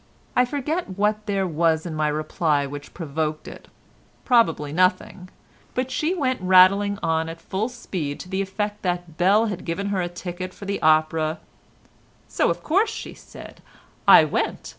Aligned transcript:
I 0.35 0.45
forget 0.45 0.97
what 0.97 1.27
there 1.27 1.45
was 1.45 1.85
in 1.85 1.93
my 1.93 2.07
reply 2.07 2.65
which 2.65 2.91
provoked 2.95 3.47
it—probably 3.47 4.73
nothing—but 4.73 5.91
she 5.91 6.15
went 6.15 6.41
rattling 6.41 6.97
on 7.03 7.29
at 7.29 7.39
full 7.39 7.69
speed 7.69 8.19
to 8.21 8.27
the 8.29 8.41
effect 8.41 8.81
that 8.81 9.17
Bell 9.17 9.45
had 9.45 9.63
given 9.63 9.89
her 9.89 10.01
a 10.01 10.09
ticket 10.09 10.55
for 10.55 10.65
the 10.65 10.81
opera, 10.81 11.37
"So, 12.27 12.49
of 12.49 12.63
course," 12.63 12.89
she 12.89 13.13
said, 13.13 13.61
"I 14.07 14.25
went. 14.25 14.69